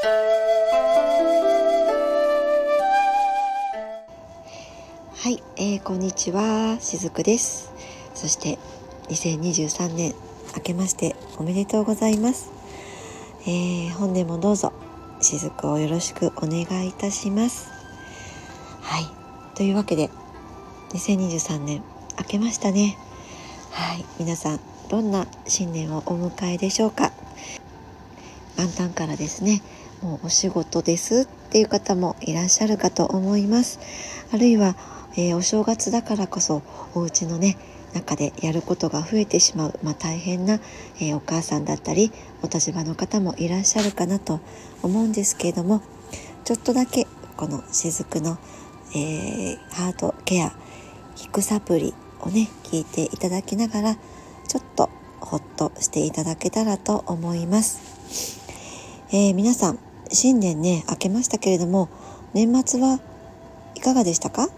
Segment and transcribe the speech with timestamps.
[0.00, 0.08] は
[5.28, 6.78] い、えー、こんにちは。
[6.80, 7.72] しずくです。
[8.14, 8.60] そして
[9.08, 10.14] 2023年
[10.54, 12.52] 明けましておめでとうございます、
[13.42, 14.72] えー、本年もどうぞ
[15.20, 17.68] しずくをよろしくお願いいたします。
[18.80, 19.06] はい
[19.56, 20.10] というわけで
[20.90, 21.82] 2023年
[22.16, 22.96] 明けましたね。
[23.72, 27.10] はい皆さんどんな新年をお迎えでしょうか。
[28.58, 29.62] 元旦からですね
[30.02, 33.80] もうお仕事ですっていう方もいらっしゃるかと思います。
[34.32, 34.76] あるいは、
[35.16, 36.62] えー、お正月だからこそ
[36.94, 37.56] お家のね
[37.94, 40.60] 中でやることが増えてしまう、まあ、大変な、
[41.00, 44.40] えー、お母さんだったりお立場の方もいらっしゃるかなと
[44.82, 45.82] 思うんですけれども
[46.44, 47.06] ちょっとだけ
[47.36, 48.38] この雫の、
[48.94, 50.52] えー、ハートケア
[51.14, 53.94] ヒクサプリをね聞いていただきながら
[54.46, 58.40] ちょっとほっとしていただけたらと思います、
[59.10, 61.88] えー、皆さん新年ね明けましたけれども
[62.34, 63.00] 年末は
[63.74, 64.48] いかがでしたか？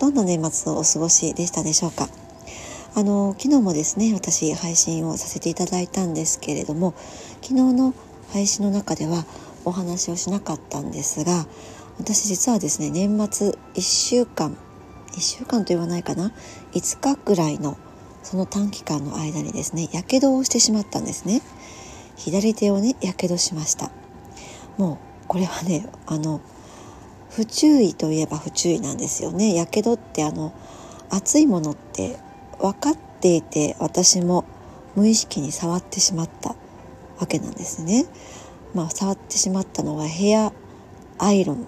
[0.00, 2.08] どんな年末をお過ごしでしたでしょうか？
[2.96, 6.94] あの昨日もですね私配信をさせていただいたんですけれども
[7.42, 7.94] 昨日の
[8.32, 9.24] 配信の中では
[9.64, 11.46] お話をしなかったんですが
[11.98, 14.56] 私実はですね年末1週間
[15.12, 16.32] 1週間と言わないかな
[16.72, 17.76] ？5日ぐらいの
[18.22, 21.42] その短期間の間にですねやけどをしてしまったんですね。
[22.16, 23.90] 左手をねやけどしました。
[24.78, 26.40] もうこれはねあの
[27.30, 30.52] 不注意といえば不注意なんですよねやけどってあの
[31.10, 32.16] 熱いものって
[32.60, 34.44] 分かっていて私も
[34.94, 36.54] 無意識に触ってしまった
[37.18, 38.06] わけなんですね。
[38.74, 40.52] まあ、触ってしまったのはヘア
[41.18, 41.66] アイロン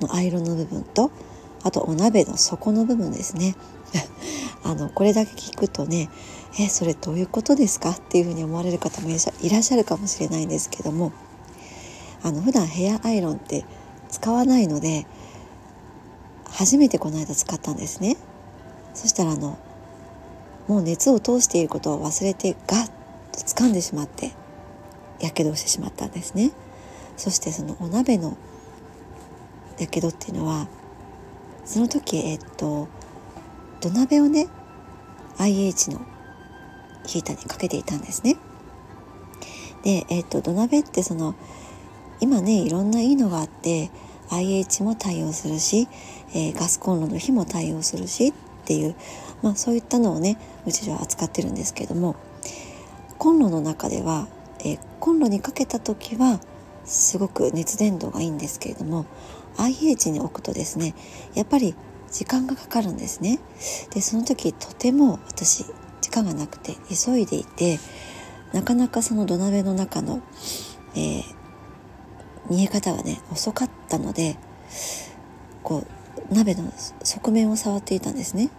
[0.00, 1.10] のアイロンの部分と
[1.62, 3.54] あとお鍋の底の部分ですね。
[4.64, 6.08] あのこれだけ聞くとね
[6.58, 7.90] えそれどういうことですか？
[7.90, 9.12] っていうふうに思われる方もい
[9.50, 11.12] らっしゃるかもしれないんですけども
[12.22, 13.64] あの普段ヘアアイロンって
[14.08, 15.06] 使わないので
[16.50, 18.16] 初めてこの間使ったんですね。
[18.94, 19.58] そしたらあの
[20.66, 22.92] もう熱を通していることを忘れてガッと
[23.40, 24.32] 掴んでしまって
[25.20, 26.50] やけどをしてしまったんですね
[27.16, 28.36] そしてそのお鍋の
[29.78, 30.68] やけどっていうのは
[31.64, 32.88] その時えっと
[33.80, 34.48] 土鍋をね
[35.38, 36.00] IH の
[37.06, 38.36] ヒーターにかけていたんですね
[39.84, 41.34] でえっと土鍋ってその
[42.20, 43.90] 今ねいろんないいのがあって
[44.30, 45.88] IH も対応するし、
[46.34, 48.32] えー、ガスコンロの火も対応するしっ
[48.64, 48.94] ていう
[49.42, 52.16] まあ、そういったのをねうちでは扱ってるんですけども
[53.18, 54.28] コンロの中では、
[54.60, 56.40] えー、コンロにかけた時は
[56.84, 59.06] すごく熱伝導がいいんですけれども
[59.56, 60.94] IH に置くとですね
[61.34, 61.74] やっぱり
[62.10, 63.38] 時間がかかるんですね。
[63.92, 65.66] でその時とても私
[66.00, 67.78] 時間がなくて急いでいて
[68.54, 70.22] なかなかその土鍋の中の、
[70.94, 71.22] えー、
[72.48, 74.36] 煮え方がね遅かったので
[75.62, 75.84] こ
[76.30, 76.72] う鍋の
[77.02, 78.50] 側面を触っていたんですね。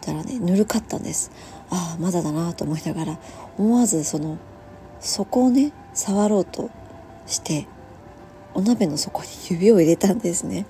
[0.00, 1.30] たらねぬるかったんです。
[1.70, 3.18] ああまだだなと思いながら
[3.58, 4.38] 思わずその
[5.00, 6.70] 底をね触ろうと
[7.26, 7.66] して
[8.54, 10.66] お鍋の底に指を入れたんですね。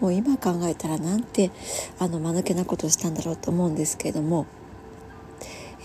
[0.00, 1.50] もう今考えたらなんて
[1.98, 4.46] あの間抜けなことをしたんだろうと思うんですけれども、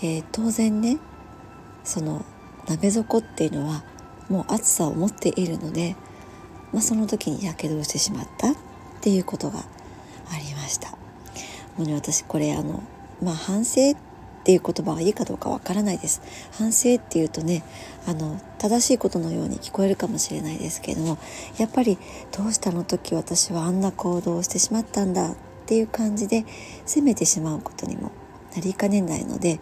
[0.02, 0.98] えー、当然ね
[1.84, 2.24] その
[2.68, 3.82] 鍋底っていうのは
[4.28, 5.96] もう熱さを持っているので、
[6.72, 8.54] まあ、その時にやけどをしてしまったっ
[9.00, 9.62] ていうことがあ
[10.38, 10.90] りました。
[11.76, 12.82] もうね私これあの
[13.22, 13.94] まあ反省っ
[14.44, 16.20] ていう言葉がいいかどうかわからないです。
[16.52, 17.62] 反省っていうとね
[18.06, 21.18] あの正しいことのように聞こえるかもしれないですけれども
[21.58, 21.98] やっぱり
[22.36, 25.34] どうしたの時私はあんな行動をしてしまったんだっ
[25.66, 26.44] ていう感じで
[26.86, 28.10] 責めてしまうことにも
[28.54, 29.60] なりかねないので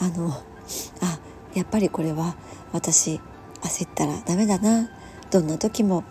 [0.00, 1.18] あのあ
[1.54, 2.34] やっぱりこれは
[2.72, 3.20] 私
[3.60, 4.90] 焦ったらダメだな
[5.30, 6.04] どんな時も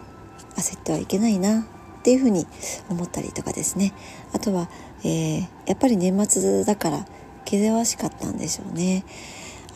[0.55, 1.63] 焦ってはいけないなっ
[2.03, 2.47] ていうふうに
[2.89, 3.93] 思ったりとかですね
[4.33, 4.69] あとは
[5.03, 7.05] えー、やっぱり年末だから
[7.45, 9.03] 気ぜわしかったんでしょうね。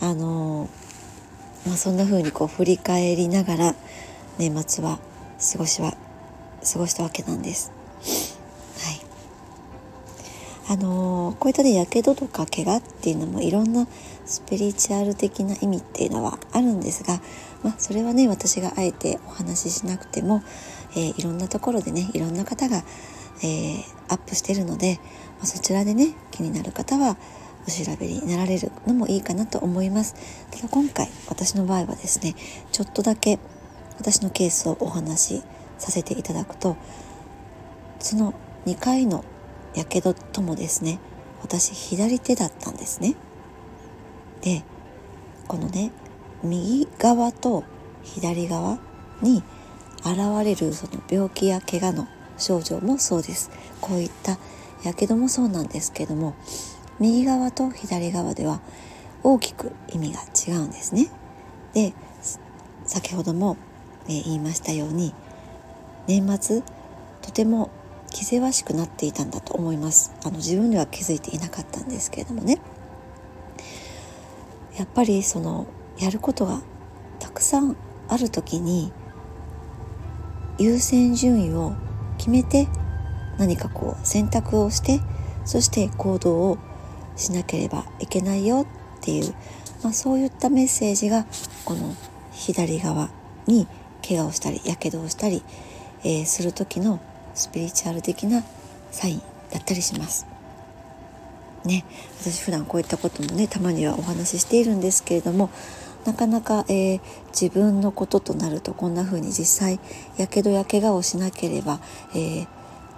[0.00, 0.68] あの
[1.66, 3.74] まあ、そんな風にこう振り返りながら
[4.38, 5.00] 年末は
[5.52, 5.96] 過ごしは
[6.72, 7.72] 過ごしたわけなんです。
[10.68, 10.74] はい。
[10.74, 13.88] あのこういったねやけどとか怪我っていうのもいろんな
[14.26, 17.20] スピリチュアル的な意味っていうのはあるんですが、
[17.62, 20.42] まあ、それはね私があえてお話ししなくても、
[20.92, 22.82] えー、いろんなところでねいろんな方が
[23.42, 24.98] えー、アップしてるので、
[25.38, 27.16] まあ、そちらでね気になる方は
[27.66, 30.14] お調べになられるのもいいかなと思います。
[30.50, 32.34] ただ今回私の場合はですね
[32.70, 33.38] ちょっとだけ
[33.98, 35.42] 私のケースをお話し
[35.78, 36.76] させていただくと
[37.98, 38.34] その
[38.66, 39.24] 2回の
[39.74, 40.98] やけどともですね
[41.42, 43.16] 私左手だったんですね。
[44.46, 44.62] で
[45.48, 45.90] このね
[46.44, 47.64] 右側と
[48.04, 48.78] 左側
[49.20, 49.42] に
[49.98, 52.06] 現れるその病気や怪我の
[52.38, 53.50] 症状もそうです。
[53.80, 54.38] こういった
[54.84, 56.36] やけどもそうなんですけども
[57.00, 58.60] 右側と左側では
[59.24, 61.10] 大きく意味が違うんですね。
[61.74, 61.92] で
[62.84, 63.56] 先ほども、
[64.08, 65.12] え、言いましたように
[66.06, 66.62] 年末
[67.20, 67.70] とても
[68.10, 70.12] 気ぜわしくなっていたんだと思います。
[70.22, 72.60] あの自分では気づいていなかったんですけれどもね。
[74.76, 75.66] やっぱりその
[75.98, 76.60] やることが
[77.18, 77.76] たくさん
[78.08, 78.92] ある時に
[80.58, 81.74] 優先順位を
[82.18, 82.68] 決めて
[83.38, 85.00] 何かこう選択をして
[85.44, 86.58] そして行動を
[87.16, 88.66] しなければいけないよ
[88.98, 89.34] っていう、
[89.82, 91.26] まあ、そういったメッセージが
[91.64, 91.94] この
[92.32, 93.10] 左側
[93.46, 93.66] に
[94.06, 95.42] 怪我をしたりやけどをしたり、
[96.02, 97.00] えー、する時の
[97.34, 98.42] スピリチュアル的な
[98.90, 99.18] サイン
[99.50, 100.35] だったりします。
[101.66, 101.84] ね、
[102.20, 105.50] 私普段こういったこともねたまにはお話ししているんですけれども
[106.06, 109.80] なかなか、えー、自分のこととなるとこんな風に実際
[110.16, 111.80] やけどや怪我をしなければ、
[112.14, 112.46] えー、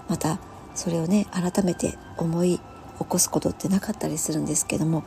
[0.09, 0.39] また
[0.75, 2.61] それをね改めて思い
[2.99, 5.05] 起こすことってなかったりするんですけども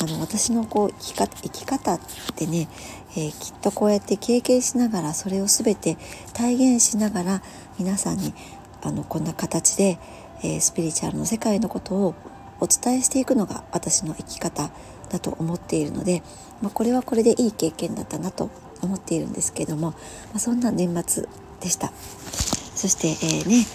[0.00, 2.00] あの私のこう生き方っ
[2.34, 2.68] てね、
[3.16, 5.96] えー、きっとこうやって経験しながらそれを全て
[6.34, 7.42] 体現しながら
[7.78, 8.34] 皆さんに
[8.82, 9.98] あのこんな形で、
[10.42, 12.14] えー、スピリチュアルの世界のことを
[12.62, 14.70] お伝えしていくのが私の生き方
[15.10, 16.22] だと思っているので、
[16.62, 18.50] まあ、これはこれでいい経験だったなと
[18.80, 19.96] 思っているんですけども、ま
[20.36, 21.26] あ、そんな年末
[21.60, 21.92] でした。
[22.74, 23.66] そして、えー、ね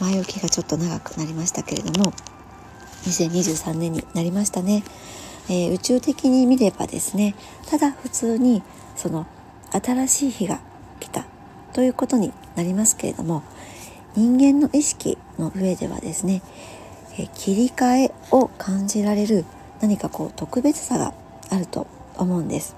[0.00, 2.12] 前置きがちょっと長くなりましたけれども
[3.04, 4.82] 2023年になりましたね、
[5.48, 7.34] えー、宇宙的に見ればですね
[7.68, 8.62] ただ普通に
[8.96, 9.26] その
[9.70, 10.60] 新しい日が
[11.00, 11.24] 来た
[11.72, 13.42] ということになりますけれども
[14.14, 16.42] 人間の意識の上ではですね、
[17.18, 19.44] え、切り替えを感じられる
[19.80, 21.12] 何かこう特別さが
[21.50, 21.86] あると
[22.16, 22.76] 思うんです。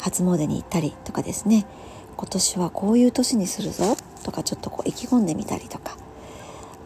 [0.00, 1.66] 初詣に行ったりとかですね。
[2.16, 5.96] 今年はこういう年にするぞとかちょっとこう意気込んでみたりとか。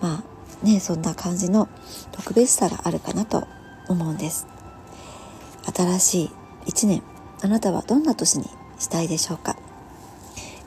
[0.00, 1.68] まあねそんな感じの
[2.12, 3.46] 特別さがあるかなと
[3.88, 4.46] 思うんです。
[5.74, 6.30] 新しい
[6.66, 7.02] 一年
[7.40, 8.44] あなたはどんな年に
[8.78, 9.56] したいでしょうか？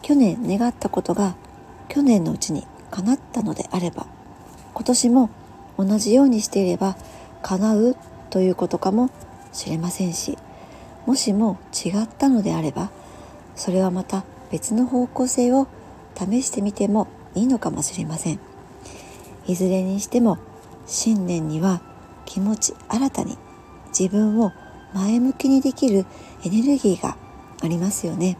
[0.01, 1.35] 去年願ったことが
[1.89, 4.07] 去年のうちに叶ったのであれば
[4.73, 5.29] 今年も
[5.77, 6.95] 同じようにしていれば
[7.41, 7.95] 叶う
[8.29, 9.09] ということかも
[9.53, 10.37] しれませんし
[11.05, 12.89] もしも違ったのであれば
[13.55, 15.67] それはまた別の方向性を
[16.15, 18.39] 試してみてもいいのかもしれません。
[19.47, 20.37] いずれにしても
[20.87, 21.81] 新年には
[22.25, 23.37] 気持ち新たに
[23.97, 24.51] 自分を
[24.93, 26.05] 前向きにできる
[26.43, 27.17] エネルギーが
[27.61, 28.37] ありますよね。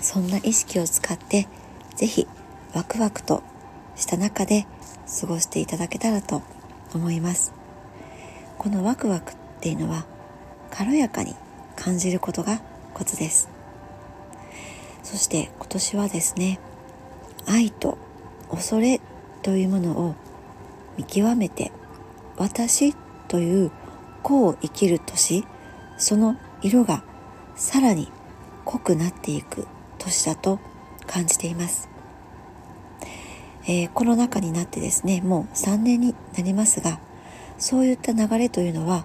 [0.00, 1.48] そんな意識を使って
[1.96, 2.26] 是非
[2.74, 3.42] ワクワクと
[3.96, 4.66] した中で
[5.20, 6.42] 過ごしていただけたらと
[6.94, 7.52] 思います。
[8.58, 10.04] このワクワクっていうのは
[10.70, 11.34] 軽やかに
[11.76, 12.60] 感じることが
[12.94, 13.48] コツです。
[15.02, 16.60] そして今年はですね
[17.46, 17.96] 愛と
[18.50, 19.00] 恐れ
[19.42, 20.14] というものを
[20.96, 21.72] 見極めて
[22.36, 22.94] 私
[23.28, 23.70] という
[24.22, 25.44] 子を生きる年
[25.96, 27.02] その色が
[27.56, 28.10] さらに
[28.64, 29.66] 濃くなっていく
[29.98, 30.60] 年だと
[31.06, 31.88] 感じています、
[33.68, 36.98] えー、コロナ禍になってですねもう3年になりますが
[37.58, 39.04] そういった流れというのは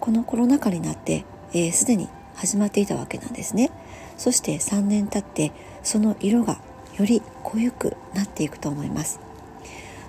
[0.00, 1.24] このコロナ禍になって
[1.72, 3.72] すで、ー、に始まっていたわけなんですね。
[4.16, 5.52] そして3年経って
[5.82, 6.60] その色が
[6.96, 9.18] より濃ゆくなっていくと思います。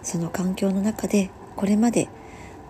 [0.04, 2.08] その環境の中でこれまで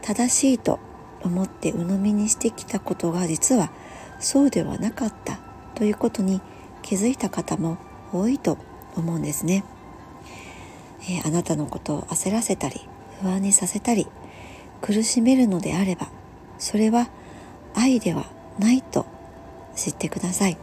[0.01, 0.79] 正しいと
[1.21, 3.71] 思って鵜呑みにしてきたことが実は
[4.19, 5.39] そうではなかった
[5.75, 6.41] ということに
[6.81, 7.77] 気づいた方も
[8.13, 8.57] 多いと
[8.95, 9.63] 思うんですね、
[11.01, 12.81] えー、あなたのことを焦らせたり
[13.21, 14.07] 不安にさせたり
[14.81, 16.09] 苦しめるのであれば
[16.57, 17.09] それは
[17.75, 18.25] 愛では
[18.57, 19.05] ないと
[19.75, 20.57] 知ってください。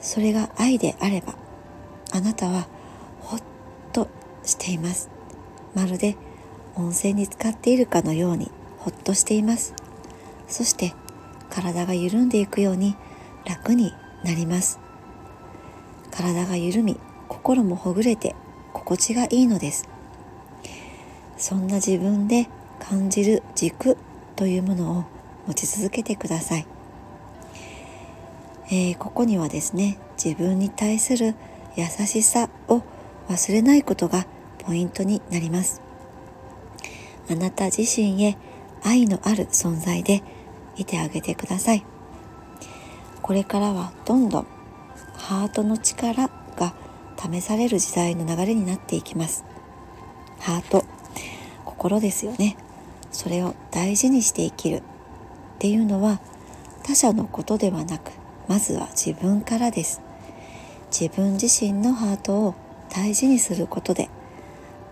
[0.00, 1.34] それが愛であれば
[2.12, 2.68] あなたは
[3.20, 3.40] ほっ
[3.92, 4.08] と
[4.44, 5.10] しています。
[5.74, 6.16] まるで
[6.76, 9.74] 温泉に浸かっているかのようにほっとしています。
[10.48, 10.94] そして
[11.50, 12.96] 体が緩んでいくように
[13.44, 13.92] 楽に
[14.24, 14.78] なります。
[16.10, 16.98] 体が緩み
[17.28, 18.34] 心もほぐれて
[18.76, 19.88] 心地がいいのです。
[21.38, 23.96] そんな自分で感じる軸
[24.36, 25.04] というものを
[25.46, 26.66] 持ち続けてください、
[28.68, 31.34] えー、ここにはですね自分に対する
[31.76, 32.82] 優しさを
[33.28, 34.26] 忘れないことが
[34.58, 35.80] ポイントになります。
[37.30, 38.36] あなた自身へ
[38.82, 40.22] 愛のある存在で
[40.76, 41.84] いてあげてください。
[43.22, 44.46] これからはどんどん
[45.14, 46.30] ハートの力
[47.16, 49.44] 試される時代の流れになっていきます。
[50.38, 50.84] ハート。
[51.64, 52.56] 心ですよね。
[53.12, 54.82] それを大事にして生きるっ
[55.58, 56.20] ていうのは
[56.82, 58.12] 他者のことではなく
[58.48, 60.00] まずは自分からです。
[60.90, 62.54] 自分自身のハートを
[62.94, 64.08] 大事にすることで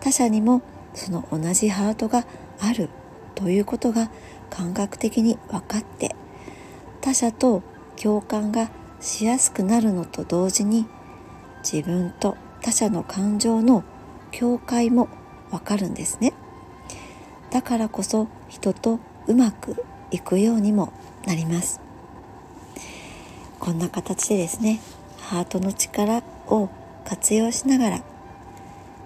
[0.01, 0.63] 他者にも
[0.93, 2.27] その同じハートが
[2.61, 2.89] ある
[3.35, 4.11] ということが
[4.51, 6.15] 感覚的に分かって
[7.01, 7.63] 他者と
[8.01, 10.87] 共感がしやすくなるのと同時に
[11.65, 13.85] 自分と他者の感情の
[14.31, 15.09] 境界も
[15.51, 16.33] わかるんですね。
[17.51, 20.93] だからこそ人とうまくいくようにも
[21.27, 21.81] なります。
[23.59, 24.81] こんな形でですね
[25.21, 26.69] ハートの力を
[27.05, 28.03] 活用しながら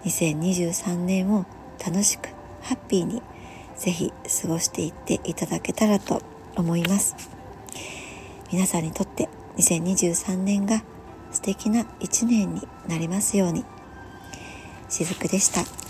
[0.04, 1.46] 2023年を
[1.84, 2.30] 楽しく
[2.62, 3.22] ハッピーに
[3.76, 4.12] ぜひ
[4.42, 6.22] 過ごしていっていただけたらと
[6.56, 7.14] 思います。
[8.50, 10.82] 皆さんにとって2023年が
[11.30, 13.64] 素敵な一年になりますように
[14.88, 15.87] しずくでした。